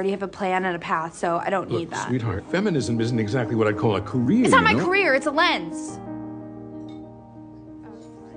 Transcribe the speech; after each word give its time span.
already 0.00 0.12
have 0.12 0.22
a 0.22 0.28
plan 0.28 0.64
and 0.64 0.74
a 0.74 0.78
path, 0.78 1.14
so 1.14 1.42
I 1.44 1.50
don't 1.50 1.68
need 1.68 1.90
Look, 1.90 1.90
that. 1.90 2.08
sweetheart, 2.08 2.42
feminism 2.50 2.98
isn't 3.02 3.18
exactly 3.18 3.54
what 3.54 3.68
I'd 3.68 3.76
call 3.76 3.96
a 3.96 4.00
career. 4.00 4.44
It's 4.44 4.50
not 4.50 4.64
my 4.64 4.72
know? 4.72 4.86
career, 4.86 5.14
it's 5.14 5.26
a 5.26 5.30
lens. 5.30 6.00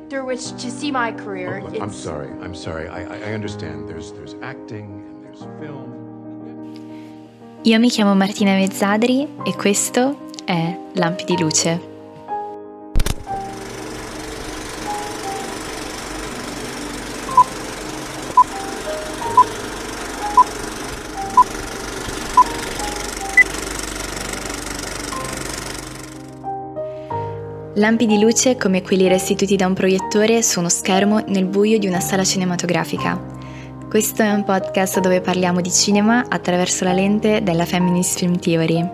Through 0.10 0.26
which 0.26 0.52
to 0.62 0.70
see 0.70 0.92
my 0.92 1.14
career. 1.14 1.60
Oh, 1.60 1.64
look, 1.64 1.74
it's, 1.74 1.82
I'm 1.82 1.94
sorry. 1.94 2.28
I'm 2.44 2.54
sorry. 2.54 2.90
I, 2.90 3.04
I, 3.04 3.30
I 3.30 3.34
understand. 3.34 3.88
There's 3.88 4.12
there's 4.12 4.36
acting 4.42 5.06
and 5.08 5.24
there's 5.24 5.48
film. 5.62 5.90
Io 7.64 7.80
mi 7.80 7.90
chiamo 7.90 8.14
Martina 8.14 8.56
Mezzadri 8.56 9.26
e 9.46 9.56
questo 9.56 10.18
è 10.44 10.78
Lampi 10.96 11.24
di 11.24 11.38
Luce. 11.40 11.93
Lampi 27.78 28.06
di 28.06 28.20
luce 28.20 28.56
come 28.56 28.84
quelli 28.84 29.08
restituiti 29.08 29.56
da 29.56 29.66
un 29.66 29.74
proiettore 29.74 30.44
su 30.44 30.60
uno 30.60 30.70
schermo 30.70 31.24
nel 31.26 31.46
buio 31.46 31.80
di 31.80 31.88
una 31.88 32.00
sala 32.00 32.24
cinematografica. 32.24 33.20
Questo 33.90 34.22
è 34.22 34.32
un 34.32 34.44
podcast 34.44 35.00
dove 35.00 35.22
parliamo 35.22 35.60
di 35.60 35.72
cinema 35.72 36.26
attraverso 36.30 36.84
la 36.84 36.94
lente 36.94 37.42
della 37.42 37.66
Feminist 37.66 38.20
Film 38.20 38.38
Theory. 38.38 38.88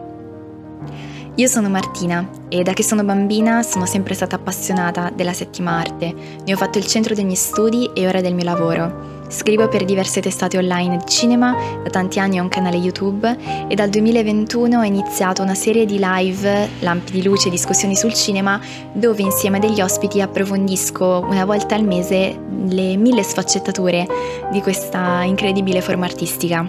Io 1.35 1.47
sono 1.47 1.67
Martina 1.67 2.25
e 2.47 2.63
da 2.63 2.71
che 2.71 2.83
sono 2.83 3.03
bambina 3.03 3.63
sono 3.63 3.85
sempre 3.85 4.13
stata 4.13 4.38
appassionata 4.38 5.11
della 5.13 5.33
settima 5.33 5.77
arte. 5.77 6.16
Ne 6.45 6.53
ho 6.53 6.57
fatto 6.57 6.77
il 6.77 6.88
centro 6.88 7.13
dei 7.13 7.25
miei 7.25 7.35
studi 7.35 7.91
e 7.93 8.07
ora 8.07 8.21
del 8.21 8.33
mio 8.33 8.45
lavoro. 8.45 9.19
Scrivo 9.29 9.67
per 9.67 9.85
diverse 9.85 10.21
testate 10.21 10.57
online 10.57 10.97
di 10.97 11.05
cinema, 11.05 11.55
da 11.83 11.89
tanti 11.91 12.19
anni 12.19 12.39
ho 12.39 12.43
un 12.43 12.49
canale 12.49 12.77
YouTube 12.77 13.38
e 13.67 13.75
dal 13.75 13.88
2021 13.89 14.79
ho 14.79 14.83
iniziato 14.83 15.43
una 15.43 15.53
serie 15.53 15.85
di 15.85 15.99
live, 16.02 16.67
lampi 16.80 17.11
di 17.11 17.21
luce 17.21 17.47
e 17.47 17.52
discussioni 17.52 17.95
sul 17.95 18.11
cinema, 18.16 18.59
dove 18.91 19.21
insieme 19.21 19.58
a 19.58 19.59
degli 19.59 19.81
ospiti 19.81 20.19
approfondisco 20.19 21.27
una 21.30 21.45
volta 21.45 21.75
al 21.75 21.83
mese 21.83 22.39
le 22.66 22.97
mille 22.97 23.21
sfaccettature 23.21 24.08
di 24.52 24.61
questa 24.61 25.21
incredibile 25.21 25.81
forma 25.81 26.05
artistica. 26.05 26.67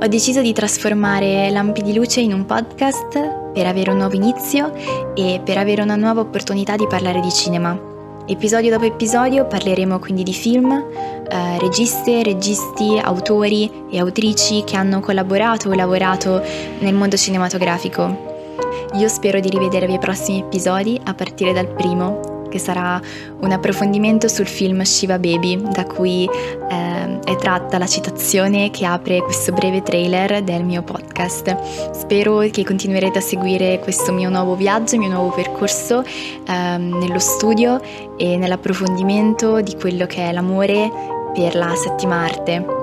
Ho 0.00 0.06
deciso 0.08 0.42
di 0.42 0.52
trasformare 0.52 1.50
Lampi 1.50 1.82
di 1.82 1.94
Luce 1.94 2.20
in 2.20 2.32
un 2.32 2.46
podcast 2.46 3.52
per 3.52 3.64
avere 3.64 3.92
un 3.92 3.98
nuovo 3.98 4.16
inizio 4.16 4.72
e 5.14 5.40
per 5.44 5.56
avere 5.56 5.82
una 5.82 5.96
nuova 5.96 6.20
opportunità 6.20 6.74
di 6.74 6.86
parlare 6.88 7.20
di 7.20 7.30
cinema. 7.30 7.87
Episodio 8.30 8.70
dopo 8.70 8.84
episodio 8.84 9.46
parleremo 9.46 9.98
quindi 9.98 10.22
di 10.22 10.34
film, 10.34 10.70
eh, 10.70 11.58
registe, 11.58 12.22
registi, 12.22 13.00
autori 13.02 13.70
e 13.90 13.98
autrici 13.98 14.64
che 14.64 14.76
hanno 14.76 15.00
collaborato 15.00 15.70
o 15.70 15.74
lavorato 15.74 16.42
nel 16.80 16.92
mondo 16.92 17.16
cinematografico. 17.16 18.36
Io 18.96 19.08
spero 19.08 19.40
di 19.40 19.48
rivedervi 19.48 19.92
ai 19.92 19.98
prossimi 19.98 20.40
episodi 20.40 21.00
a 21.04 21.14
partire 21.14 21.54
dal 21.54 21.68
primo, 21.68 22.46
che 22.50 22.58
sarà 22.58 23.00
un 23.40 23.50
approfondimento 23.50 24.28
sul 24.28 24.46
film 24.46 24.82
Shiva 24.82 25.18
Baby, 25.18 25.62
da 25.72 25.84
cui 25.84 26.24
eh, 26.24 26.87
è 27.28 27.36
tratta 27.36 27.76
la 27.76 27.86
citazione 27.86 28.70
che 28.70 28.86
apre 28.86 29.20
questo 29.20 29.52
breve 29.52 29.82
trailer 29.82 30.42
del 30.42 30.64
mio 30.64 30.82
podcast. 30.82 31.90
Spero 31.90 32.38
che 32.50 32.64
continuerete 32.64 33.18
a 33.18 33.20
seguire 33.20 33.80
questo 33.80 34.14
mio 34.14 34.30
nuovo 34.30 34.56
viaggio, 34.56 34.94
il 34.94 35.00
mio 35.00 35.10
nuovo 35.10 35.34
percorso 35.34 36.02
eh, 36.02 36.76
nello 36.78 37.18
studio 37.18 37.82
e 38.16 38.38
nell'approfondimento 38.38 39.60
di 39.60 39.76
quello 39.76 40.06
che 40.06 40.26
è 40.26 40.32
l'amore 40.32 40.90
per 41.34 41.54
la 41.54 41.74
settima 41.74 42.24
arte. 42.24 42.77